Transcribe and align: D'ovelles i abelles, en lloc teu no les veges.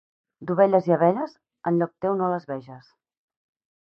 D'ovelles 0.51 0.87
i 0.91 0.95
abelles, 0.95 1.35
en 1.73 1.77
lloc 1.83 1.93
teu 2.07 2.17
no 2.23 2.31
les 2.33 2.49
veges. 2.53 2.91